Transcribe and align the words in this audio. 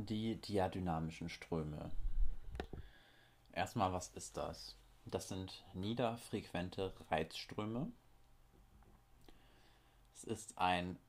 Die 0.00 0.40
diadynamischen 0.40 1.28
Ströme. 1.28 1.90
Erstmal, 3.50 3.92
was 3.92 4.10
ist 4.10 4.36
das? 4.36 4.76
Das 5.06 5.26
sind 5.26 5.64
niederfrequente 5.74 6.94
Reizströme. 7.10 7.90
Es 10.14 10.22
ist 10.22 10.56
ein 10.56 11.00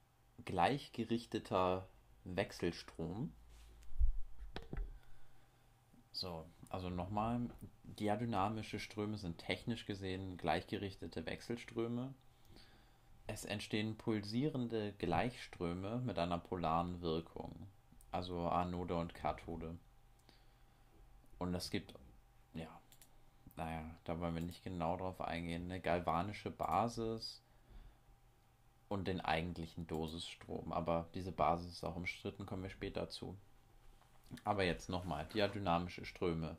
gleichgerichteter 0.44 1.88
Wechselstrom. 2.24 3.32
So, 6.12 6.48
also 6.70 6.90
nochmal, 6.90 7.48
diadynamische 7.84 8.80
Ströme 8.80 9.20
sind 9.20 9.38
technisch 9.38 9.86
gesehen 9.86 10.36
gleichgerichtete 10.38 11.28
Wechselströme. 11.28 12.16
Es 13.28 13.46
entstehen 13.46 13.98
pulsierende 13.98 14.94
Gleichströme 14.94 16.00
mit 16.00 16.18
einer 16.18 16.40
polaren 16.40 17.02
Wirkung, 17.02 17.68
also 18.12 18.48
Anode 18.48 18.96
und 18.96 19.14
Kathode. 19.14 19.78
Und 21.38 21.54
es 21.54 21.70
gibt, 21.70 21.94
ja, 22.54 22.70
naja, 23.56 23.84
da 24.04 24.20
wollen 24.20 24.36
wir 24.36 24.42
nicht 24.42 24.64
genau 24.64 24.98
drauf 24.98 25.22
eingehen, 25.22 25.66
eine 25.66 25.80
galvanische 25.80 26.52
Basis 26.52 27.42
und 28.90 29.08
den 29.08 29.22
eigentlichen 29.22 29.88
Dosisstrom. 29.88 30.74
Aber 30.74 31.08
diese 31.14 31.32
Basis 31.32 31.74
ist 31.74 31.84
auch 31.84 31.96
umstritten, 31.96 32.46
kommen 32.46 32.64
wir 32.64 32.70
später 32.70 33.10
zu. 33.10 33.38
Aber 34.44 34.64
jetzt 34.64 34.90
nochmal, 34.90 35.26
diadynamische 35.28 36.06
Ströme 36.06 36.58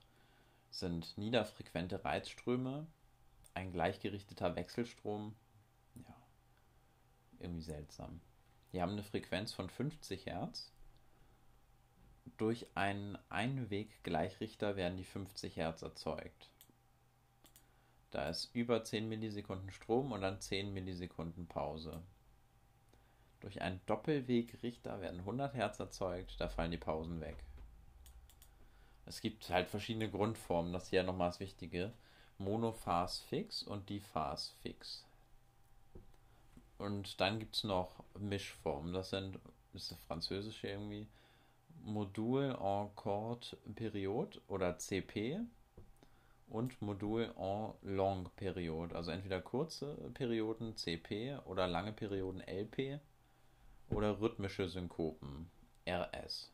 sind 0.70 1.16
niederfrequente 1.18 2.04
Reizströme, 2.04 2.86
ein 3.54 3.72
gleichgerichteter 3.72 4.56
Wechselstrom, 4.56 5.34
ja, 5.96 6.14
irgendwie 7.40 7.62
seltsam. 7.62 8.20
Die 8.72 8.80
haben 8.80 8.92
eine 8.92 9.02
Frequenz 9.02 9.52
von 9.52 9.68
50 9.68 10.26
Hertz. 10.26 10.72
Durch 12.38 12.66
einen 12.74 13.18
Einweg-Gleichrichter 13.28 14.76
werden 14.76 14.96
die 14.96 15.04
50 15.04 15.56
Hertz 15.56 15.82
erzeugt. 15.82 16.50
Da 18.10 18.28
ist 18.28 18.54
über 18.54 18.82
10 18.82 19.08
Millisekunden 19.08 19.70
Strom 19.70 20.12
und 20.12 20.22
dann 20.22 20.40
10 20.40 20.72
Millisekunden 20.72 21.46
Pause. 21.46 22.02
Durch 23.40 23.62
einen 23.62 23.80
Doppelwegrichter 23.86 25.00
werden 25.00 25.20
100 25.20 25.54
Hertz 25.54 25.78
erzeugt, 25.78 26.34
da 26.38 26.48
fallen 26.48 26.72
die 26.72 26.76
Pausen 26.76 27.20
weg. 27.20 27.36
Es 29.06 29.20
gibt 29.20 29.48
halt 29.48 29.68
verschiedene 29.68 30.10
Grundformen, 30.10 30.72
das 30.72 30.90
ja 30.90 31.02
nochmal 31.02 31.30
das 31.30 31.40
Wichtige. 31.40 31.92
Monophas 32.38 33.20
fix 33.20 33.62
und 33.62 33.88
Diphas 33.88 34.54
fix. 34.62 35.04
Und 36.78 37.20
dann 37.20 37.38
gibt 37.38 37.56
es 37.56 37.64
noch 37.64 38.02
Mischformen, 38.18 38.92
das 38.92 39.10
sind, 39.10 39.38
das 39.72 39.92
ist 39.92 40.00
französisch 40.06 40.64
irgendwie, 40.64 41.06
Modul 41.84 42.56
en 42.60 42.90
courte 42.94 43.56
période 43.74 44.40
oder 44.48 44.78
CP 44.78 45.40
und 46.48 46.80
Modul 46.82 47.32
en 47.36 47.74
longue 47.82 48.30
période, 48.36 48.94
also 48.94 49.10
entweder 49.10 49.40
kurze 49.40 49.94
Perioden 50.14 50.76
CP 50.76 51.38
oder 51.46 51.66
lange 51.66 51.92
Perioden 51.92 52.40
LP 52.40 52.98
oder 53.90 54.20
rhythmische 54.20 54.68
Synkopen, 54.68 55.50
RS. 55.88 56.50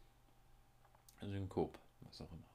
Synkop, 1.21 1.79
was 2.01 2.21
auch 2.21 2.31
immer. 2.31 2.49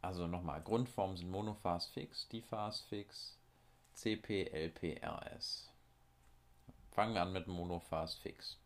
Also 0.00 0.26
nochmal, 0.26 0.60
Grundformen 0.62 1.16
sind 1.16 1.30
Monophas 1.30 1.86
fix, 1.86 2.28
Diphas 2.28 2.80
fix, 2.80 3.36
CP, 3.94 4.50
LP, 4.52 5.00
RS. 5.04 5.68
Fangen 6.90 7.14
wir 7.14 7.22
an 7.22 7.32
mit 7.32 7.46
Monophas 7.46 8.14
fix. 8.16 8.58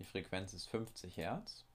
Die 0.00 0.04
Frequenz 0.04 0.54
ist 0.54 0.66
50 0.68 1.18
Hertz. 1.18 1.66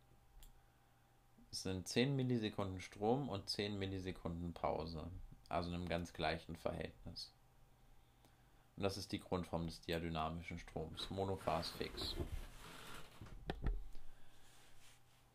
Es 1.52 1.62
sind 1.62 1.88
10 1.88 2.16
Millisekunden 2.16 2.82
Strom 2.82 3.30
und 3.30 3.48
10 3.48 3.78
Millisekunden 3.78 4.52
Pause, 4.52 5.10
also 5.48 5.70
in 5.70 5.76
einem 5.76 5.88
ganz 5.88 6.12
gleichen 6.12 6.56
Verhältnis. 6.56 7.32
Und 8.76 8.84
das 8.84 8.98
ist 8.98 9.12
die 9.12 9.20
Grundform 9.20 9.68
des 9.68 9.80
diadynamischen 9.82 10.58
Stroms. 10.58 11.08
Monophas 11.12 11.70
fix. 11.70 12.16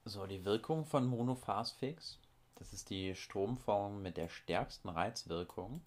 So, 0.05 0.27
die 0.27 0.45
Wirkung 0.45 0.85
von 0.85 1.07
Monophas 1.07 1.71
fix. 1.71 2.19
Das 2.57 2.73
ist 2.73 2.91
die 2.91 3.15
Stromform 3.15 4.03
mit 4.03 4.17
der 4.17 4.29
stärksten 4.29 4.89
Reizwirkung. 4.89 5.81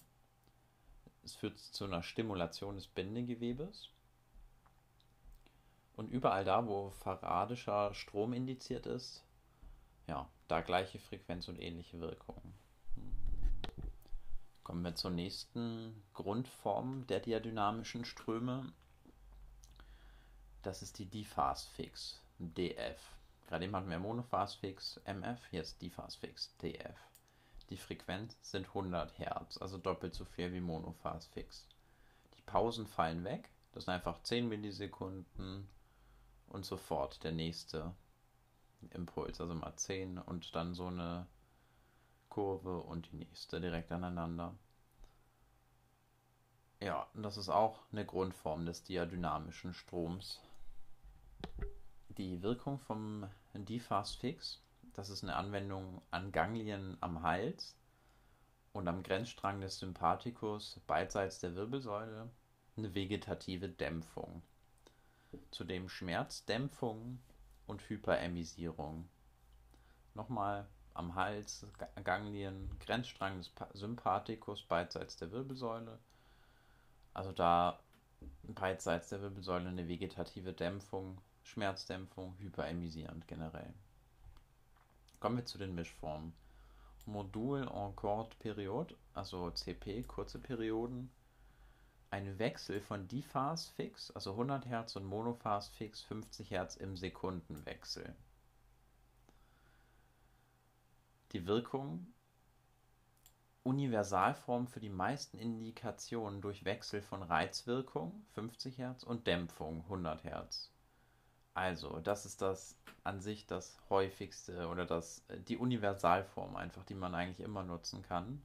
Es 1.26 1.36
führt 1.36 1.60
zu 1.60 1.84
einer 1.84 2.02
Stimulation 2.02 2.76
des 2.76 2.88
Bindegewebes. 2.88 3.90
Und 5.96 6.10
überall 6.12 6.44
da, 6.44 6.68
wo 6.68 6.90
faradischer 6.90 7.94
Strom 7.94 8.34
indiziert 8.34 8.86
ist, 8.86 9.24
ja, 10.08 10.28
da 10.48 10.62
gleiche 10.62 11.00
Frequenz 11.00 11.48
und 11.48 11.60
ähnliche 11.60 12.00
Wirkung. 12.00 12.42
Kommen 14.64 14.84
wir 14.84 14.96
zur 14.96 15.12
nächsten 15.12 16.02
Grundform 16.14 17.06
der 17.08 17.20
diadynamischen 17.20 18.06
Ströme. 18.06 18.72
Das 20.64 20.82
ist 20.82 20.98
die 20.98 21.06
Diphas-Fix, 21.06 22.22
DF. 22.40 23.00
Gerade 23.48 23.66
eben 23.66 23.76
hatten 23.76 23.90
wir 23.90 24.00
Monophas-Fix, 24.00 25.02
MF, 25.06 25.52
ist 25.52 25.82
Diphas-Fix, 25.82 26.56
DF. 26.58 26.98
Die 27.70 27.78
Frequenz 27.78 28.36
sind 28.42 28.68
100 28.68 29.18
Hertz, 29.20 29.58
also 29.58 29.78
doppelt 29.78 30.16
so 30.16 30.26
viel 30.26 30.54
wie 30.54 30.62
Monophas-Fix. 30.62 31.68
Die 32.38 32.42
Pausen 32.44 32.88
fallen 32.88 33.24
weg, 33.24 33.50
das 33.74 33.86
sind 33.86 33.94
einfach 33.94 34.24
10 34.24 34.48
Millisekunden 34.48 35.68
und 36.54 36.66
sofort 36.66 37.24
der 37.24 37.32
nächste 37.32 37.94
Impuls, 38.92 39.42
also 39.42 39.54
mal 39.54 39.76
10 39.76 40.20
und 40.20 40.56
dann 40.56 40.74
so 40.74 40.88
eine 40.88 41.26
Kurve 42.30 42.80
und 42.80 43.12
die 43.12 43.18
nächste 43.18 43.60
direkt 43.60 43.92
aneinander. 43.92 44.56
Ja, 46.80 47.08
das 47.16 47.38
ist 47.38 47.50
auch 47.50 47.80
eine 47.92 48.06
Grundform 48.06 48.66
des 48.66 48.84
diadynamischen 48.84 49.74
Stroms. 49.74 50.42
Die 52.10 52.42
Wirkung 52.44 52.78
vom 52.80 53.28
Diphas 53.54 54.14
fix, 54.14 54.62
das 54.94 55.10
ist 55.10 55.24
eine 55.24 55.36
Anwendung 55.36 56.02
an 56.12 56.32
Ganglien 56.32 56.98
am 57.02 57.24
Hals 57.24 57.76
und 58.74 58.88
am 58.88 59.02
Grenzstrang 59.02 59.60
des 59.62 59.80
Sympathikus 59.80 60.80
beidseits 60.86 61.40
der 61.40 61.56
Wirbelsäule, 61.56 62.30
eine 62.78 62.94
vegetative 62.94 63.70
Dämpfung. 63.70 64.44
Zudem 65.52 65.90
Schmerzdämpfung 65.90 67.20
und 67.68 67.82
Hyperemisierung. 67.90 69.08
Nochmal 70.14 70.68
am 70.94 71.16
Hals, 71.16 71.66
Ganglien, 72.04 72.70
Grenzstrang 72.80 73.38
des 73.38 73.52
Sympathikus 73.74 74.64
beidseits 74.64 75.18
der 75.18 75.32
Wirbelsäule. 75.32 76.00
Also 77.14 77.32
da 77.32 77.80
beidseits 78.44 79.10
der 79.10 79.22
Wirbelsäule 79.22 79.70
eine 79.70 79.88
vegetative 79.88 80.54
Dämpfung, 80.54 81.20
Schmerzdämpfung, 81.44 82.36
hyperemisierend 82.40 83.28
generell. 83.28 83.74
Kommen 85.20 85.38
wir 85.38 85.46
zu 85.46 85.58
den 85.58 85.76
Mischformen. 85.76 86.34
Modul 87.06 87.68
en 87.68 87.96
courte 87.96 88.38
Periode, 88.40 88.96
also 89.14 89.52
CP, 89.52 90.04
kurze 90.04 90.40
Perioden. 90.40 91.12
Ein 92.14 92.38
Wechsel 92.38 92.80
von 92.80 93.08
Diphas 93.08 93.70
fix, 93.70 94.12
also 94.12 94.34
100 94.34 94.68
Hertz 94.68 94.96
und 94.96 95.04
Monophas 95.04 95.70
fix 95.70 96.04
50 96.04 96.52
Hertz 96.52 96.76
im 96.76 96.96
Sekundenwechsel. 96.96 98.16
Die 101.32 101.48
Wirkung 101.48 102.06
Universalform 103.64 104.68
für 104.68 104.80
die 104.80 104.92
meisten 104.92 105.40
Indikationen 105.40 106.40
durch 106.40 106.66
Wechsel 106.66 107.02
von 107.02 107.24
Reizwirkung 107.24 108.24
50 108.36 108.78
Hertz 108.78 109.02
und 109.02 109.26
Dämpfung 109.26 109.82
100 109.86 110.24
Hertz. 110.24 110.70
Also, 111.56 112.00
das 112.00 112.28
ist 112.28 112.44
das 112.44 112.78
an 113.04 113.22
sich 113.22 113.48
das 113.48 113.76
häufigste 113.90 114.68
oder 114.68 114.86
das 114.86 115.26
die 115.48 115.58
Universalform 115.58 116.58
einfach, 116.58 116.84
die 116.84 116.94
man 116.94 117.16
eigentlich 117.16 117.44
immer 117.44 117.64
nutzen 117.64 118.04
kann 118.04 118.40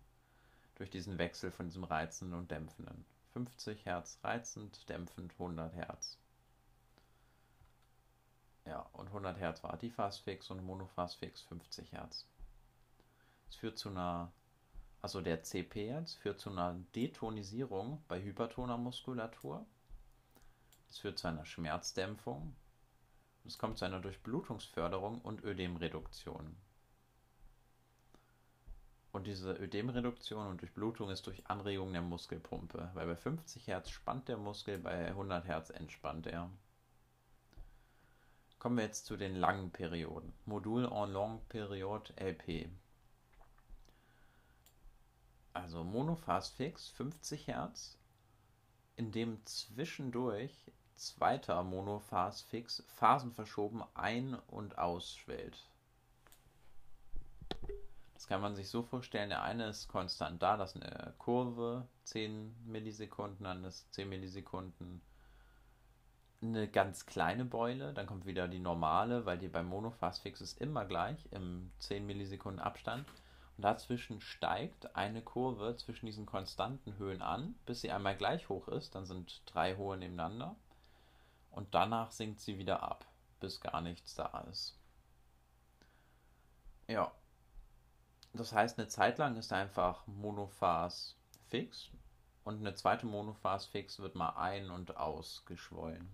durch 0.77 0.89
diesen 0.89 1.19
Wechsel 1.19 1.51
von 1.51 1.67
diesem 1.67 1.85
reizenden 1.85 2.39
und 2.39 2.51
dämpfenden. 2.51 3.05
50 3.33 3.85
Hertz 3.85 4.19
reizend, 4.23 4.89
dämpfend 4.89 5.33
100 5.33 5.75
Hertz. 5.75 6.19
Ja, 8.67 8.81
und 8.93 9.07
100 9.07 9.39
Hertz 9.39 9.63
war 9.65 9.77
Diphasfix 9.77 10.51
und 10.51 10.65
Monophasfix 10.65 11.43
50 11.43 11.93
Hertz. 11.93 12.27
Es 13.49 13.57
führt 13.57 13.79
zu 13.79 13.89
einer, 13.89 14.31
also 15.01 15.21
der 15.21 15.43
CP 15.43 15.89
jetzt 15.89 16.15
führt 16.15 16.39
zu 16.39 16.51
einer 16.51 16.75
Detonisierung 16.95 18.03
bei 18.09 18.23
hypertoner 18.23 18.77
Muskulatur. 18.77 19.65
Es 20.91 20.99
führt 20.99 21.19
zu 21.19 21.29
einer 21.29 21.47
Schmerzdämpfung. 21.47 22.55
Es 23.47 23.57
kommt 23.57 23.79
zu 23.79 23.87
einer 23.87 24.01
Durchblutungsförderung 24.01 25.23
und 25.23 25.43
Ödemreduktion. 25.43 26.57
Und 29.13 29.27
diese 29.27 29.53
Ödemreduktion 29.53 30.47
und 30.47 30.61
Durchblutung 30.61 31.11
ist 31.11 31.27
durch 31.27 31.47
Anregung 31.49 31.93
der 31.93 32.03
Muskelpumpe, 32.03 32.91
weil 32.95 33.07
bei 33.07 33.17
50 33.17 33.67
Hertz 33.67 33.91
spannt 33.91 34.29
der 34.29 34.37
Muskel, 34.37 34.79
bei 34.79 35.07
100 35.07 35.47
Hertz 35.47 35.71
entspannt 35.71 36.27
er. 36.27 36.51
Kommen 38.59 38.77
wir 38.77 38.85
jetzt 38.85 39.07
zu 39.07 39.17
den 39.17 39.37
langen 39.37 39.71
Perioden. 39.71 40.33
Modul 40.45 40.85
en 40.85 41.13
longue 41.13 41.43
Periode 41.49 42.13
LP. 42.17 42.69
Also 45.55 45.85
Monophase 45.85 46.53
fix 46.55 46.89
50 46.89 47.47
Hertz, 47.47 47.97
in 48.97 49.11
dem 49.11 49.45
zwischendurch 49.47 50.53
zweiter 50.97 51.63
Monophase 51.63 52.45
fix 52.47 52.85
phasenverschoben 52.97 53.83
ein- 53.95 54.35
und 54.49 54.77
ausschwellt. 54.77 55.69
Das 58.19 58.27
kann 58.27 58.41
man 58.41 58.57
sich 58.57 58.69
so 58.69 58.83
vorstellen, 58.83 59.29
der 59.29 59.45
eine 59.45 59.69
ist 59.69 59.87
konstant 59.87 60.43
da, 60.43 60.57
das 60.57 60.75
ist 60.75 60.83
eine 60.83 61.15
Kurve, 61.19 61.87
10 62.03 62.53
Millisekunden, 62.67 63.45
dann 63.45 63.63
ist 63.63 63.95
10 63.95 64.09
Millisekunden 64.09 65.01
eine 66.43 66.67
ganz 66.67 67.07
kleine 67.07 67.45
Beule, 67.45 67.95
dann 67.95 68.09
kommt 68.09 68.27
wieder 68.27 68.49
die 68.49 68.59
normale, 68.59 69.25
weil 69.25 69.39
die 69.39 69.47
beim 69.47 69.69
Monophase-Fix 69.69 70.41
ist 70.41 70.61
immer 70.61 70.85
gleich 70.85 71.29
im 71.31 71.71
10 71.79 72.07
Millisekunden 72.07 72.59
Abstand. 72.61 73.09
Und 73.57 73.63
dazwischen 73.63 74.21
steigt 74.21 74.97
eine 74.97 75.23
Kurve 75.23 75.77
zwischen 75.77 76.07
diesen 76.07 76.27
konstanten 76.27 76.99
Höhen 76.99 77.23
an, 77.23 77.55
bis 77.67 77.83
sie 77.83 77.93
einmal 77.93 78.17
gleich 78.17 78.49
hoch 78.49 78.67
ist. 78.67 78.97
Dann 78.97 79.07
sind 79.07 79.43
drei 79.47 79.77
hohe 79.77 79.97
nebeneinander. 79.97 80.57
Und 81.53 81.73
danach 81.73 82.11
sinkt 82.11 82.41
sie 82.41 82.59
wieder 82.59 82.83
ab, 82.83 83.07
bis 83.39 83.61
gar 83.61 83.81
nichts 83.81 84.17
da 84.17 84.41
ist. 84.51 84.77
Ja. 86.89 87.13
Das 88.33 88.53
heißt, 88.53 88.79
eine 88.79 88.89
Zeit 88.89 89.19
lang 89.19 89.37
ist 89.37 89.53
einfach 89.53 90.07
Monophase 90.07 91.15
fix 91.49 91.91
und 92.45 92.59
eine 92.61 92.75
zweite 92.75 93.07
Monophase 93.07 93.69
fix 93.71 93.99
wird 93.99 94.15
mal 94.15 94.31
ein- 94.31 94.71
und 94.71 94.97
ausgeschwollen 94.97 96.09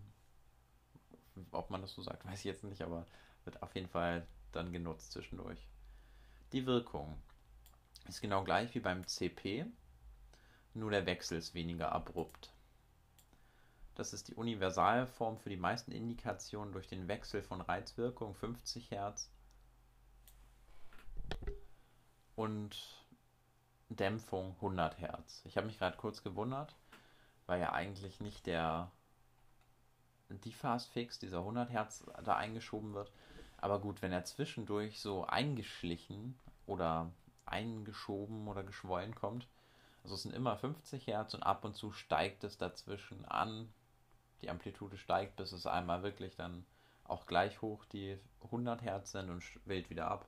ob 1.53 1.71
man 1.71 1.81
das 1.81 1.95
so 1.95 2.03
sagt, 2.03 2.25
weiß 2.25 2.39
ich 2.41 2.45
jetzt 2.45 2.65
nicht, 2.65 2.83
aber 2.83 3.07
wird 3.45 3.63
auf 3.63 3.75
jeden 3.75 3.89
Fall 3.89 4.27
dann 4.53 4.73
genutzt 4.73 5.13
zwischendurch. 5.13 5.67
Die 6.53 6.67
Wirkung 6.67 7.17
ist 8.07 8.21
genau 8.21 8.45
gleich 8.45 8.75
wie 8.75 8.81
beim 8.81 9.07
CP, 9.07 9.67
nur 10.75 10.91
der 10.91 11.07
Wechsel 11.07 11.39
ist 11.39 11.55
weniger 11.55 11.93
abrupt. 11.93 12.53
Das 13.95 14.13
ist 14.13 14.29
die 14.29 14.35
Universalform 14.35 15.39
für 15.39 15.51
die 15.51 15.57
meisten 15.57 15.93
Indikationen 15.93 16.73
durch 16.73 16.89
den 16.89 17.07
Wechsel 17.07 17.43
von 17.43 17.61
Reizwirkung 17.61 18.35
50 18.35 18.91
Hertz 18.91 19.31
und 22.37 22.77
Dämpfung 23.89 24.55
100 24.57 24.99
Hertz. 24.99 25.43
Ich 25.45 25.57
habe 25.57 25.67
mich 25.67 25.79
gerade 25.79 25.97
kurz 25.97 26.23
gewundert, 26.23 26.75
weil 27.47 27.61
ja 27.61 27.73
eigentlich 27.73 28.21
nicht 28.21 28.47
der 28.47 28.91
die 30.29 30.53
Fast 30.53 30.91
Fix, 30.91 31.19
dieser 31.19 31.39
100 31.39 31.71
Hertz, 31.71 32.05
da 32.25 32.37
eingeschoben 32.37 32.95
wird. 32.95 33.13
Aber 33.59 33.79
gut, 33.79 34.03
wenn 34.03 34.13
er 34.13 34.25
zwischendurch 34.25 35.01
so 35.01 35.27
eingeschlichen 35.27 36.39
oder 36.67 37.11
eingeschoben 37.47 38.49
oder 38.49 38.63
geschwollen 38.63 39.15
kommt, 39.15 39.47
also 40.03 40.17
es 40.17 40.23
sind 40.23 40.35
immer 40.35 40.57
50 40.57 41.07
Hertz 41.07 41.35
und 41.35 41.43
ab 41.43 41.65
und 41.65 41.75
zu 41.75 41.93
steigt 41.93 42.45
es 42.45 42.59
dazwischen 42.59 43.25
an. 43.25 43.73
Die 44.43 44.51
Amplitude 44.51 44.99
steigt, 44.99 45.37
bis 45.37 45.53
es 45.53 45.67
einmal 45.67 46.03
wirklich 46.03 46.37
dann 46.37 46.67
auch 47.05 47.27
gleich 47.27 47.63
hoch 47.63 47.85
die 47.87 48.19
100 48.45 48.83
Hertz 48.83 49.13
sind 49.13 49.31
und 49.31 49.43
wählt 49.65 49.89
wieder 49.89 50.11
ab. 50.11 50.27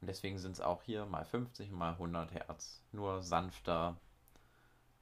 Und 0.00 0.06
deswegen 0.06 0.38
sind 0.38 0.52
es 0.52 0.60
auch 0.60 0.82
hier 0.82 1.06
mal 1.06 1.24
50 1.24 1.70
mal 1.70 1.92
100 1.92 2.32
Hertz. 2.32 2.82
Nur 2.92 3.22
sanfter 3.22 3.96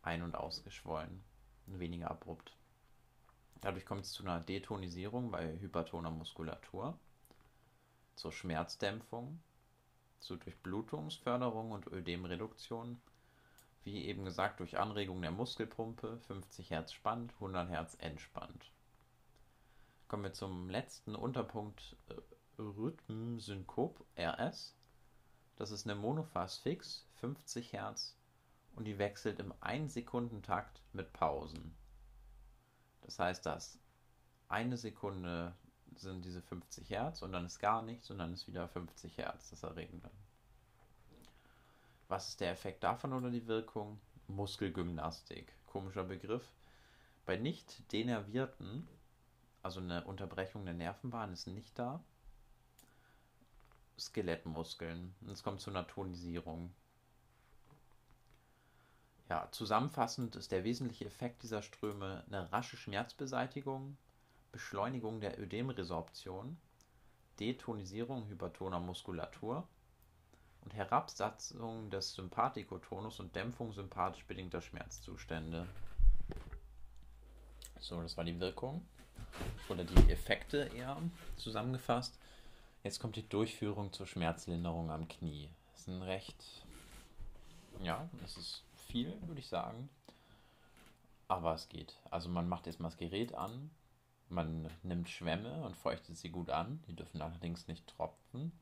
ein- 0.02 0.22
und 0.22 0.34
ausgeschwollen. 0.34 1.22
Weniger 1.66 2.10
abrupt. 2.10 2.56
Dadurch 3.60 3.84
kommt 3.84 4.04
es 4.04 4.12
zu 4.12 4.22
einer 4.22 4.40
Detonisierung 4.40 5.30
bei 5.30 5.58
hypertoner 5.58 6.10
Muskulatur, 6.10 6.96
zur 8.14 8.30
Schmerzdämpfung, 8.30 9.40
zur 10.20 10.36
Durchblutungsförderung 10.36 11.72
und 11.72 11.86
Ödemreduktion, 11.88 13.00
wie 13.82 14.04
eben 14.04 14.24
gesagt 14.24 14.60
durch 14.60 14.78
Anregung 14.78 15.20
der 15.20 15.30
Muskelpumpe, 15.30 16.18
50 16.26 16.70
Hertz 16.70 16.92
spannt, 16.92 17.32
100 17.34 17.68
Hertz 17.68 17.96
entspannt. 18.00 18.70
Kommen 20.08 20.22
wir 20.22 20.32
zum 20.32 20.70
letzten 20.70 21.16
Unterpunkt 21.16 21.96
äh, 22.08 22.14
Rhythmsynkop 22.62 24.04
RS. 24.16 24.75
Das 25.56 25.70
ist 25.70 25.86
eine 25.86 25.94
Monophase 25.94 26.60
fix, 26.60 27.06
50 27.20 27.72
Hertz 27.72 28.14
und 28.74 28.84
die 28.84 28.98
wechselt 28.98 29.40
im 29.40 29.52
1-Sekunden-Takt 29.54 30.82
mit 30.92 31.12
Pausen. 31.12 31.74
Das 33.02 33.18
heißt, 33.18 33.46
dass 33.46 33.78
eine 34.48 34.76
Sekunde 34.76 35.54
sind 35.96 36.24
diese 36.24 36.42
50 36.42 36.90
Hertz 36.90 37.22
und 37.22 37.32
dann 37.32 37.46
ist 37.46 37.58
gar 37.58 37.82
nichts 37.82 38.10
und 38.10 38.18
dann 38.18 38.34
ist 38.34 38.46
wieder 38.46 38.68
50 38.68 39.16
Hertz 39.16 39.50
das 39.50 39.62
Erregende. 39.62 40.10
Was 42.08 42.28
ist 42.28 42.40
der 42.40 42.52
Effekt 42.52 42.84
davon 42.84 43.12
oder 43.12 43.30
die 43.30 43.46
Wirkung? 43.46 43.98
Muskelgymnastik. 44.28 45.52
Komischer 45.66 46.04
Begriff. 46.04 46.52
Bei 47.24 47.36
nicht 47.36 47.90
denervierten, 47.92 48.86
also 49.62 49.80
eine 49.80 50.04
Unterbrechung 50.04 50.64
der 50.64 50.74
Nervenbahn 50.74 51.32
ist 51.32 51.46
nicht 51.46 51.78
da. 51.78 52.02
Skelettmuskeln. 53.98 55.14
Es 55.32 55.42
kommt 55.42 55.60
zu 55.60 55.70
einer 55.70 55.86
Tonisierung. 55.86 56.72
Ja, 59.28 59.48
zusammenfassend 59.50 60.36
ist 60.36 60.52
der 60.52 60.64
wesentliche 60.64 61.06
Effekt 61.06 61.42
dieser 61.42 61.62
Ströme 61.62 62.22
eine 62.26 62.52
rasche 62.52 62.76
Schmerzbeseitigung, 62.76 63.96
Beschleunigung 64.52 65.20
der 65.20 65.40
Ödemresorption, 65.40 66.56
Detonisierung 67.40 68.28
hypertoner 68.28 68.80
Muskulatur 68.80 69.66
und 70.62 70.74
Herabsatzung 70.74 71.90
des 71.90 72.14
Sympathikotonus 72.14 73.20
und 73.20 73.34
Dämpfung 73.34 73.72
sympathisch 73.72 74.24
bedingter 74.26 74.60
Schmerzzustände. 74.60 75.66
So, 77.80 78.00
das 78.00 78.16
war 78.16 78.24
die 78.24 78.40
Wirkung 78.40 78.86
oder 79.68 79.84
die 79.84 80.10
Effekte 80.10 80.70
eher 80.74 80.96
zusammengefasst. 81.36 82.18
Jetzt 82.86 83.00
kommt 83.00 83.16
die 83.16 83.28
Durchführung 83.28 83.92
zur 83.92 84.06
Schmerzlinderung 84.06 84.92
am 84.92 85.08
Knie. 85.08 85.48
Das 85.72 85.80
ist 85.80 85.88
ein 85.88 86.02
recht, 86.02 86.62
ja, 87.82 88.08
das 88.22 88.36
ist 88.36 88.62
viel, 88.76 89.12
würde 89.22 89.40
ich 89.40 89.48
sagen. 89.48 89.88
Aber 91.26 91.52
es 91.52 91.68
geht. 91.68 91.96
Also 92.12 92.28
man 92.28 92.48
macht 92.48 92.68
erstmal 92.68 92.92
das 92.92 92.96
Gerät 92.96 93.34
an, 93.34 93.72
man 94.28 94.70
nimmt 94.84 95.08
Schwämme 95.08 95.64
und 95.64 95.76
feuchtet 95.76 96.16
sie 96.16 96.28
gut 96.28 96.48
an. 96.48 96.80
Die 96.86 96.94
dürfen 96.94 97.20
allerdings 97.20 97.66
nicht 97.66 97.88
tropfen. 97.88 98.52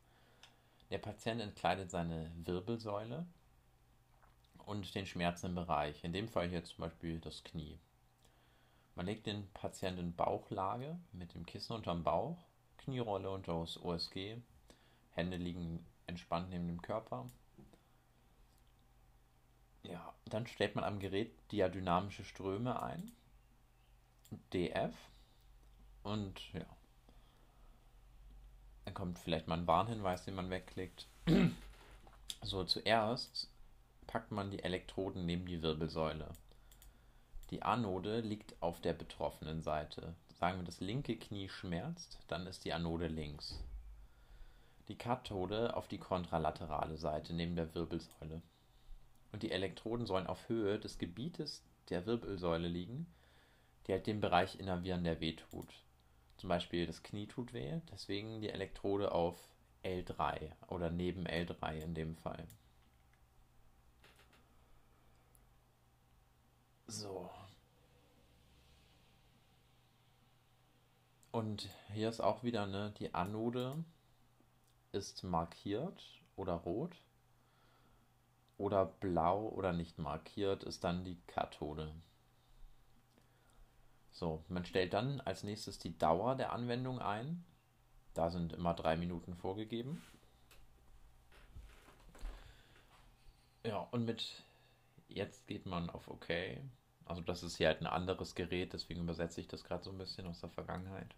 Der 0.89 0.97
Patient 0.97 1.43
entkleidet 1.43 1.91
seine 1.91 2.33
Wirbelsäule 2.47 3.27
und 4.65 4.95
den 4.95 5.05
schmerzenden 5.05 5.55
Bereich. 5.55 6.03
In 6.03 6.15
dem 6.15 6.29
Fall 6.29 6.49
hier 6.49 6.65
zum 6.65 6.79
Beispiel 6.79 7.21
das 7.21 7.45
Knie. 7.45 7.79
Man 8.95 9.05
legt 9.05 9.27
den 9.27 9.47
Patienten 9.53 10.01
in 10.01 10.17
Bauchlage 10.17 10.99
mit 11.13 11.35
dem 11.35 11.45
Kissen 11.45 11.75
unterm 11.75 12.03
Bauch, 12.05 12.39
Knierolle 12.85 13.31
unter 13.31 13.61
das 13.61 13.83
OSG, 13.83 14.37
Hände 15.11 15.37
liegen 15.37 15.85
entspannt 16.07 16.51
neben 16.51 16.67
dem 16.67 16.83
Körper 16.83 17.27
ja, 19.85 20.15
dann 20.27 20.47
stellt 20.47 20.75
man 20.75 20.85
am 20.85 20.99
Gerät 20.99 21.33
diadynamische 21.53 22.25
Ströme 22.25 22.83
ein. 22.83 23.13
DF. 24.53 24.95
Und 26.03 26.53
ja. 26.53 26.67
Dann 28.85 28.95
kommt 28.95 29.19
vielleicht 29.19 29.47
mal 29.47 29.59
ein 29.59 29.67
Warnhinweis, 29.67 30.25
den 30.25 30.35
man 30.35 30.51
wegklickt. 30.51 31.07
so, 32.43 32.65
zuerst 32.65 33.49
packt 34.07 34.33
man 34.33 34.51
die 34.51 34.63
Elektroden 34.63 35.25
neben 35.25 35.47
die 35.47 35.63
Wirbelsäule. 35.63 36.29
Die 37.51 37.63
Anode 37.63 38.21
liegt 38.21 38.61
auf 38.61 38.81
der 38.81 38.95
betroffenen 38.95 39.63
Seite. 39.63 40.15
Sagen 40.45 40.59
wir, 40.59 40.67
das 40.67 40.81
linke 40.81 41.17
Knie 41.17 41.49
schmerzt, 41.49 42.19
dann 42.29 42.47
ist 42.47 42.67
die 42.67 42.75
Anode 42.75 43.07
links. 43.07 43.65
Die 44.89 44.99
Kathode 44.99 45.75
auf 45.75 45.89
die 45.89 45.97
kontralaterale 45.97 46.99
Seite 46.99 47.33
neben 47.33 47.57
der 47.57 47.75
Wirbelsäule 47.75 48.43
und 49.33 49.43
die 49.43 49.53
Elektroden 49.53 50.05
sollen 50.05 50.27
auf 50.27 50.47
Höhe 50.51 50.79
des 50.79 50.99
Gebietes 50.99 51.63
der 51.89 52.05
Wirbelsäule 52.05 52.69
liegen, 52.69 53.07
die 53.87 53.93
halt 53.93 54.07
den 54.07 54.21
Bereich 54.21 54.61
innervieren, 54.61 55.03
der 55.03 55.19
weh 55.23 55.33
tut. 55.33 55.73
Zum 56.37 56.51
Beispiel 56.51 56.87
das 56.87 57.03
Knie 57.03 57.27
tut 57.27 57.55
weh, 57.55 57.81
deswegen 57.91 58.43
die 58.43 58.51
Elektrode 58.51 59.13
auf 59.13 59.39
L3 59.83 60.53
oder 60.67 60.91
neben 60.91 61.27
L3 61.27 61.79
in 61.79 61.95
dem 61.95 62.17
Fall. 62.17 62.47
So. 66.87 67.31
Und 71.35 71.69
hier 71.93 72.11
ist 72.11 72.21
auch 72.21 72.45
wieder 72.45 72.65
ne, 72.69 72.95
die 73.01 73.13
Anode 73.13 73.85
ist 74.93 75.25
markiert 75.25 76.01
oder 76.37 76.53
rot 76.53 76.95
oder 78.57 78.87
blau 78.87 79.49
oder 79.49 79.73
nicht 79.73 79.99
markiert 79.99 80.63
ist 80.63 80.85
dann 80.85 81.05
die 81.05 81.19
Kathode. 81.27 81.93
So, 84.13 84.45
man 84.47 84.65
stellt 84.65 84.93
dann 84.93 85.21
als 85.23 85.43
nächstes 85.43 85.81
die 85.81 85.99
Dauer 85.99 86.37
der 86.37 86.53
Anwendung 86.53 87.01
ein. 87.01 87.45
Da 88.15 88.31
sind 88.31 88.53
immer 88.53 88.73
drei 88.73 88.97
Minuten 88.97 89.35
vorgegeben. 89.35 90.05
Ja, 93.65 93.89
und 93.91 94.05
mit 94.05 94.45
jetzt 95.09 95.49
geht 95.49 95.67
man 95.67 95.91
auf 95.91 96.07
OK. 96.07 96.31
Also 97.07 97.23
das 97.23 97.43
ist 97.43 97.57
hier 97.57 97.67
halt 97.67 97.81
ein 97.81 97.89
anderes 97.89 98.37
Gerät, 98.37 98.73
deswegen 98.73 99.01
übersetze 99.01 99.41
ich 99.41 99.49
das 99.49 99.65
gerade 99.65 99.83
so 99.83 99.91
ein 99.91 99.99
bisschen 99.99 100.29
aus 100.29 100.39
der 100.39 100.51
Vergangenheit. 100.51 101.13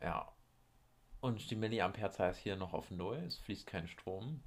Ja. 0.00 0.32
Und 1.20 1.50
die 1.50 1.56
Milliamperezahl 1.56 2.30
ist 2.30 2.38
hier 2.38 2.56
noch 2.56 2.74
auf 2.74 2.90
0, 2.90 3.16
es 3.26 3.38
fließt 3.38 3.66
kein 3.66 3.88
Strom. 3.88 4.42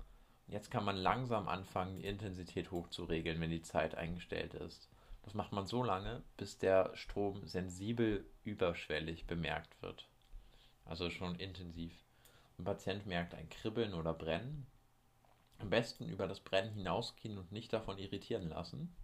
Jetzt 0.48 0.72
kann 0.72 0.86
man 0.86 0.96
langsam 0.96 1.48
anfangen, 1.48 1.98
die 1.98 2.06
Intensität 2.06 2.72
hochzuregeln, 2.72 3.40
wenn 3.40 3.50
die 3.50 3.62
Zeit 3.62 3.96
eingestellt 3.96 4.54
ist. 4.54 4.90
Das 5.24 5.34
macht 5.34 5.52
man 5.52 5.66
so 5.66 5.84
lange, 5.84 6.24
bis 6.38 6.58
der 6.58 6.96
Strom 6.96 7.46
sensibel 7.48 8.26
überschwellig 8.44 9.28
bemerkt 9.28 9.82
wird. 9.82 10.10
Also 10.86 11.10
schon 11.10 11.36
intensiv. 11.36 11.94
Ein 12.58 12.66
Patient 12.66 13.06
merkt 13.06 13.34
ein 13.34 13.50
Kribbeln 13.50 13.94
oder 13.94 14.14
Brennen. 14.14 14.68
Am 15.60 15.70
besten 15.70 16.10
über 16.10 16.28
das 16.28 16.40
Brennen 16.40 16.74
hinausgehen 16.74 17.38
und 17.38 17.52
nicht 17.52 17.72
davon 17.72 17.98
irritieren 17.98 18.50
lassen. 18.50 18.96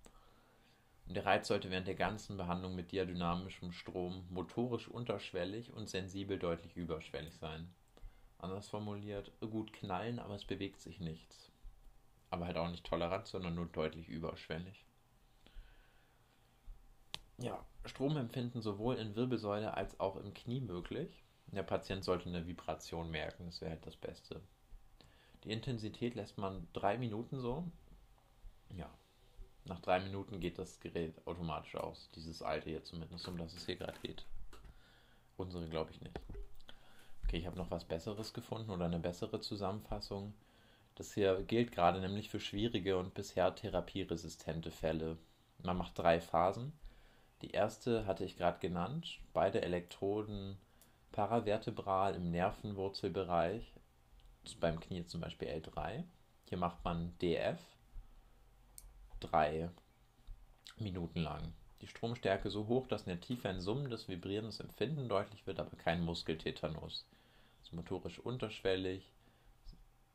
Und 1.08 1.14
der 1.14 1.26
Reiz 1.26 1.48
sollte 1.48 1.72
während 1.72 1.88
der 1.88 1.96
ganzen 1.96 2.36
Behandlung 2.36 2.76
mit 2.76 2.92
diadynamischem 2.92 3.72
Strom 3.72 4.26
motorisch 4.30 4.90
unterschwellig 4.90 5.72
und 5.74 5.90
sensibel 5.90 6.38
deutlich 6.38 6.76
überschwellig 6.76 7.36
sein. 7.36 7.74
Anders 8.40 8.68
formuliert, 8.68 9.32
gut 9.40 9.72
knallen, 9.74 10.20
aber 10.20 10.36
es 10.36 10.46
bewegt 10.46 10.82
sich 10.82 11.00
nichts. 11.00 11.50
Aber 12.30 12.46
halt 12.46 12.58
auch 12.58 12.70
nicht 12.70 12.86
tolerant, 12.86 13.26
sondern 13.28 13.56
nur 13.56 13.68
deutlich 13.68 14.10
überschwellig. 14.10 14.86
Ja, 17.38 17.66
Stromempfinden 17.86 18.62
sowohl 18.62 18.96
in 18.96 19.16
Wirbelsäule 19.16 19.76
als 19.76 20.00
auch 20.00 20.18
im 20.18 20.34
Knie 20.34 20.60
möglich. 20.60 21.24
Der 21.48 21.64
Patient 21.64 22.04
sollte 22.04 22.28
eine 22.28 22.46
Vibration 22.46 23.10
merken, 23.10 23.46
das 23.46 23.62
wäre 23.62 23.72
halt 23.72 23.86
das 23.86 23.96
Beste. 23.96 24.42
Die 25.44 25.52
Intensität 25.52 26.16
lässt 26.16 26.38
man 26.38 26.68
drei 26.74 26.98
Minuten 26.98 27.40
so. 27.40 27.64
Ja, 28.76 28.90
nach 29.68 29.80
drei 29.82 30.00
Minuten 30.00 30.40
geht 30.40 30.58
das 30.58 30.80
Gerät 30.80 31.16
automatisch 31.26 31.76
aus. 31.76 32.10
Dieses 32.16 32.42
alte 32.42 32.70
hier 32.70 32.84
zumindest, 32.84 33.28
um 33.28 33.38
das 33.38 33.54
es 33.54 33.66
hier 33.66 33.76
gerade 33.76 34.00
geht. 34.02 34.26
Unsere 35.38 35.68
glaube 35.68 35.92
ich 35.92 36.02
nicht. 36.02 36.20
Okay, 37.24 37.38
ich 37.38 37.46
habe 37.46 37.58
noch 37.58 37.72
was 37.72 37.84
Besseres 37.84 38.34
gefunden 38.34 38.72
oder 38.72 38.86
eine 38.86 39.00
bessere 39.00 39.40
Zusammenfassung. 39.40 40.34
Das 40.96 41.14
hier 41.14 41.44
gilt 41.44 41.72
gerade 41.72 42.00
nämlich 42.00 42.30
für 42.30 42.40
schwierige 42.40 42.98
und 42.98 43.14
bisher 43.14 43.54
therapieresistente 43.54 44.72
Fälle. 44.72 45.18
Man 45.62 45.78
macht 45.78 45.98
drei 45.98 46.20
Phasen. 46.20 46.74
Die 47.42 47.52
erste 47.52 48.06
hatte 48.06 48.24
ich 48.24 48.38
gerade 48.38 48.60
genannt. 48.60 49.20
Beide 49.34 49.62
Elektroden 49.62 50.58
paravertebral 51.12 52.16
im 52.16 52.32
Nervenwurzelbereich. 52.32 53.74
Beim 54.60 54.80
Knie 54.80 55.06
zum 55.06 55.22
Beispiel 55.22 55.50
L3. 55.50 56.04
Hier 56.48 56.58
macht 56.58 56.84
man 56.86 57.14
DF 57.20 57.60
drei 59.20 59.70
Minuten 60.78 61.22
lang. 61.22 61.54
Die 61.82 61.88
Stromstärke 61.88 62.50
so 62.50 62.68
hoch, 62.68 62.88
dass 62.88 63.04
in 63.04 63.10
der 63.10 63.22
Tiefe 63.22 63.50
ein 63.50 63.62
summendes, 63.62 64.08
vibrierendes 64.08 64.60
Empfinden 64.60 65.10
deutlich 65.10 65.46
wird, 65.46 65.60
aber 65.60 65.76
kein 65.78 66.02
Muskeltetanus. 66.02 67.06
Also 67.62 67.76
motorisch 67.76 68.20
unterschwellig, 68.20 69.04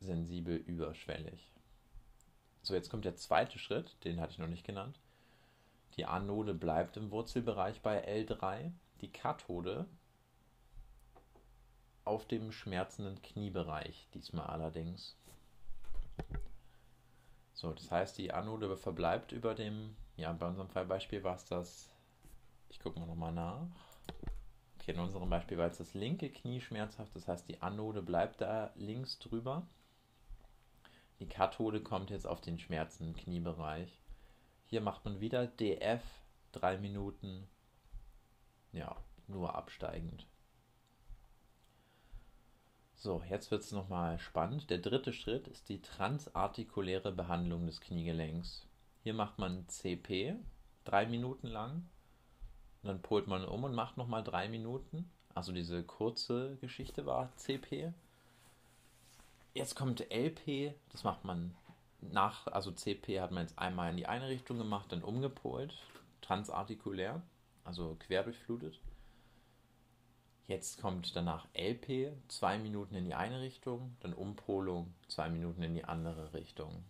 sensibel 0.01 0.57
überschwellig. 0.57 1.53
So, 2.63 2.75
jetzt 2.75 2.91
kommt 2.91 3.05
der 3.05 3.17
zweite 3.17 3.59
Schritt, 3.59 3.97
den 4.05 4.21
hatte 4.21 4.33
ich 4.33 4.39
noch 4.39 4.49
nicht 4.49 4.65
genannt. 4.65 4.99
Die 5.97 6.05
Anode 6.05 6.55
bleibt 6.55 6.97
im 6.97 7.11
Wurzelbereich 7.11 7.81
bei 7.81 8.07
L3, 8.09 8.73
die 9.01 9.11
Kathode 9.11 9.87
auf 12.05 12.27
dem 12.27 12.51
schmerzenden 12.51 13.21
Kniebereich, 13.23 14.09
diesmal 14.15 14.47
allerdings. 14.47 15.17
So, 17.63 17.73
das 17.73 17.93
heißt, 17.93 18.19
die 18.19 18.33
Anode 18.33 18.77
verbleibt 18.77 19.31
über 19.31 19.55
dem, 19.55 19.95
ja, 20.17 20.33
bei 20.33 20.49
unserem 20.49 20.69
Fallbeispiel 20.69 21.23
war 21.23 21.37
es 21.37 21.45
das, 21.45 21.89
ich 22.69 22.81
gucke 22.81 22.99
mal 22.99 23.07
nochmal 23.07 23.33
nach. 23.33 23.69
Okay, 24.81 24.91
in 24.91 24.99
unserem 24.99 25.31
Beispiel 25.31 25.59
war 25.59 25.67
jetzt 25.67 25.79
das 25.79 25.95
linke 25.95 26.29
Knie 26.29 26.61
schmerzhaft, 26.61 27.15
das 27.15 27.29
heißt, 27.29 27.49
die 27.49 27.63
Anode 27.63 28.03
bleibt 28.03 28.41
da 28.41 28.73
links 28.75 29.21
drüber. 29.21 29.65
Die 31.21 31.29
Kathode 31.29 31.81
kommt 31.81 32.11
jetzt 32.11 32.27
auf 32.27 32.41
den 32.41 32.59
schmerzenden 32.59 33.15
Kniebereich. 33.15 33.97
Hier 34.67 34.81
macht 34.81 35.05
man 35.05 35.21
wieder 35.21 35.47
DF, 35.47 36.03
drei 36.51 36.79
Minuten, 36.79 37.47
ja, 38.73 38.97
nur 39.29 39.55
absteigend. 39.55 40.27
So, 43.03 43.21
jetzt 43.29 43.51
wird 43.51 43.65
es 43.65 43.73
nochmal 43.73 44.21
spannend. 44.21 44.71
Der 44.71 44.79
dritte 44.79 45.13
Schritt 45.13 45.49
ist 45.49 45.69
die 45.69 45.83
transartikuläre 45.83 47.11
Behandlung 47.11 47.67
des 47.67 47.81
Kniegelenks. 47.81 48.65
Hier 49.03 49.13
macht 49.13 49.41
man 49.41 49.67
CP 49.67 50.37
drei 50.85 51.07
Minuten 51.07 51.49
lang. 51.49 51.85
Dann 52.85 53.03
polt 53.03 53.27
man 53.27 53.45
um 53.45 53.65
und 53.65 53.75
macht 53.75 53.97
nochmal 53.97 54.23
drei 54.23 54.49
Minuten. 54.49 55.11
Also 55.35 55.51
diese 55.51 55.83
kurze 55.83 56.57
Geschichte 56.61 57.05
war 57.05 57.35
CP. 57.35 57.93
Jetzt 59.53 59.75
kommt 59.75 60.07
LP, 60.09 60.73
das 60.91 61.03
macht 61.03 61.25
man 61.25 61.57
nach, 62.03 62.47
also 62.47 62.71
CP 62.71 63.21
hat 63.21 63.33
man 63.33 63.43
jetzt 63.43 63.59
einmal 63.59 63.91
in 63.91 63.97
die 63.97 64.07
eine 64.07 64.29
Richtung 64.29 64.59
gemacht, 64.59 64.93
dann 64.93 65.03
umgepolt, 65.03 65.77
transartikulär, 66.21 67.21
also 67.65 67.97
querdurchflutet. 67.99 68.79
Jetzt 70.53 70.83
kommt 70.83 71.17
danach 71.17 71.49
LP, 71.55 72.13
zwei 72.29 72.59
Minuten 72.59 72.95
in 72.95 73.07
die 73.07 73.15
eine 73.15 73.41
Richtung, 73.41 73.97
dann 74.01 74.13
Umpolung, 74.13 74.93
zwei 75.09 75.31
Minuten 75.31 75.63
in 75.63 75.73
die 75.73 75.85
andere 75.85 76.35
Richtung. 76.35 76.85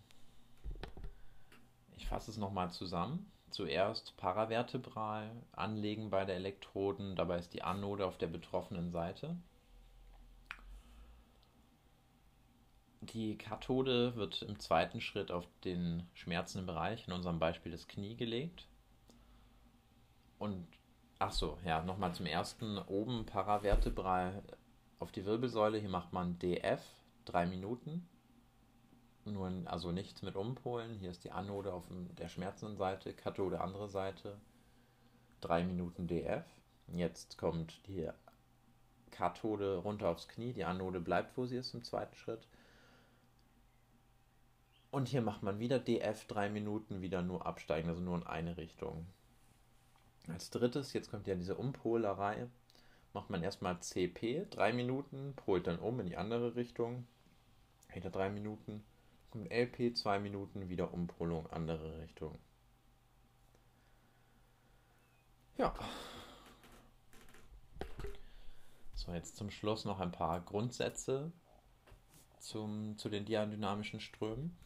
Ich 1.97 2.09
fasse 2.09 2.33
es 2.33 2.39
nochmal 2.39 2.73
zusammen. 2.73 3.31
Zuerst 3.51 4.17
paravertebral 4.17 5.31
anlegen 5.53 6.11
bei 6.11 6.25
der 6.25 6.35
Elektroden, 6.35 7.15
dabei 7.15 7.39
ist 7.39 7.55
die 7.55 7.63
Anode 7.63 8.05
auf 8.05 8.19
der 8.19 8.27
betroffenen 8.27 8.91
Seite. 8.91 9.37
Die 13.01 13.39
Kathode 13.39 14.17
wird 14.17 14.43
im 14.43 14.59
zweiten 14.59 15.01
Schritt 15.01 15.31
auf 15.31 15.47
den 15.63 16.09
schmerzenden 16.15 16.67
Bereich, 16.67 17.07
in 17.07 17.13
unserem 17.13 17.39
Beispiel 17.39 17.71
das 17.71 17.87
Knie, 17.87 18.17
gelegt. 18.17 18.67
Und 20.41 20.67
Ach 21.25 21.31
so, 21.31 21.57
ja, 21.65 21.81
nochmal 21.85 22.13
zum 22.13 22.27
ersten. 22.27 22.79
Oben 22.79 23.27
paravertebral 23.27 24.43
auf 24.99 25.13
die 25.13 25.25
Wirbelsäule. 25.25 25.79
Hier 25.79 25.89
macht 25.89 26.13
man 26.13 26.37
DF, 26.41 26.83
drei 27.25 27.47
Minuten. 27.47 28.09
Nur, 29.25 29.53
also 29.67 29.93
nichts 29.93 30.23
mit 30.23 30.35
Umpolen. 30.35 30.99
Hier 30.99 31.13
ist 31.13 31.23
die 31.23 31.31
Anode 31.31 31.73
auf 31.75 31.85
der 32.19 32.27
schmerzenden 32.27 32.77
Seite, 32.77 33.15
Kathode 33.15 33.61
andere 33.61 33.89
Seite. 33.89 34.41
Drei 35.41 35.63
Minuten 35.63 36.09
DF. 36.09 36.45
Jetzt 36.89 37.39
kommt 37.39 37.87
die 37.87 38.11
Kathode 39.13 39.77
runter 39.77 40.09
aufs 40.09 40.27
Knie. 40.27 40.53
Die 40.53 40.65
Anode 40.65 40.99
bleibt, 40.99 41.37
wo 41.37 41.47
sie 41.47 41.57
ist 41.57 41.73
im 41.73 41.85
zweiten 41.85 42.17
Schritt. 42.17 42.49
Und 44.91 45.07
hier 45.07 45.23
macht 45.23 45.45
man 45.45 45.61
wieder 45.61 45.79
DF, 45.79 46.27
drei 46.27 46.51
Minuten, 46.51 47.01
wieder 47.01 47.23
nur 47.23 47.47
absteigen, 47.47 47.89
also 47.89 48.03
nur 48.03 48.17
in 48.17 48.27
eine 48.27 48.57
Richtung. 48.57 49.07
Als 50.29 50.51
drittes, 50.51 50.93
jetzt 50.93 51.11
kommt 51.11 51.27
ja 51.27 51.35
diese 51.35 51.57
Umpolerei, 51.57 52.49
macht 53.13 53.31
man 53.31 53.43
erstmal 53.43 53.81
CP, 53.81 54.47
drei 54.51 54.73
Minuten, 54.73 55.35
polt 55.37 55.67
dann 55.67 55.79
um 55.79 56.01
in 56.01 56.07
die 56.07 56.17
andere 56.17 56.55
Richtung, 56.55 57.07
wieder 57.93 58.11
drei 58.11 58.31
Minuten, 58.31 58.85
kommt 59.31 59.51
LP, 59.51 59.97
zwei 59.97 60.19
Minuten, 60.19 60.69
wieder 60.69 60.93
Umpolung, 60.93 61.51
andere 61.51 61.99
Richtung. 62.01 62.39
Ja. 65.59 65.75
So, 68.95 69.13
jetzt 69.13 69.37
zum 69.37 69.51
Schluss 69.51 69.85
noch 69.85 70.01
ein 70.01 70.13
paar 70.13 70.41
Grundsätze 70.41 71.33
zum, 72.39 72.97
zu 72.99 73.09
den 73.09 73.25
diadynamischen 73.25 74.01
Strömen 74.01 74.57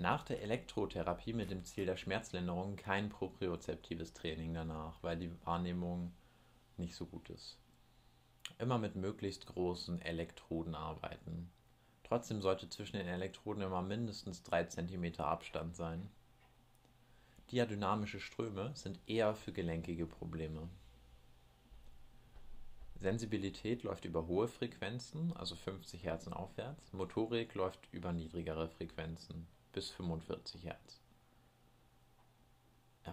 nach 0.00 0.24
der 0.24 0.42
Elektrotherapie 0.42 1.32
mit 1.32 1.50
dem 1.50 1.64
Ziel 1.64 1.86
der 1.86 1.96
Schmerzlinderung 1.96 2.76
kein 2.76 3.10
propriozeptives 3.10 4.14
Training 4.14 4.54
danach, 4.54 5.02
weil 5.02 5.18
die 5.18 5.30
Wahrnehmung 5.44 6.12
nicht 6.76 6.94
so 6.94 7.06
gut 7.06 7.28
ist. 7.30 7.58
Immer 8.58 8.78
mit 8.78 8.96
möglichst 8.96 9.46
großen 9.46 10.00
Elektroden 10.02 10.74
arbeiten. 10.74 11.50
Trotzdem 12.02 12.42
sollte 12.42 12.68
zwischen 12.68 12.96
den 12.96 13.06
Elektroden 13.06 13.62
immer 13.62 13.82
mindestens 13.82 14.42
3 14.42 14.64
cm 14.64 15.20
Abstand 15.20 15.76
sein. 15.76 16.10
Diadynamische 17.52 18.20
Ströme 18.20 18.72
sind 18.74 18.98
eher 19.06 19.34
für 19.34 19.52
gelenkige 19.52 20.06
Probleme. 20.06 20.68
Sensibilität 22.96 23.82
läuft 23.82 24.04
über 24.04 24.26
hohe 24.26 24.46
Frequenzen, 24.46 25.34
also 25.36 25.56
50 25.56 26.04
Hertz 26.04 26.26
und 26.26 26.32
aufwärts. 26.32 26.92
Motorik 26.92 27.54
läuft 27.54 27.88
über 27.92 28.12
niedrigere 28.12 28.68
Frequenzen, 28.68 29.46
bis 29.72 29.90
45 29.90 30.64
Hertz. 30.64 31.00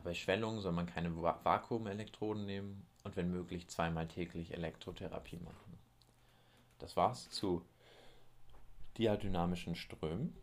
Bei 0.03 0.13
Schwellungen 0.13 0.61
soll 0.61 0.73
man 0.73 0.85
keine 0.85 1.15
Vakuumelektroden 1.15 2.45
nehmen 2.45 2.85
und 3.03 3.15
wenn 3.15 3.31
möglich 3.31 3.67
zweimal 3.67 4.07
täglich 4.07 4.53
Elektrotherapie 4.53 5.37
machen. 5.37 5.77
Das 6.79 6.95
war's 6.95 7.29
zu 7.29 7.65
diadynamischen 8.97 9.75
Strömen. 9.75 10.35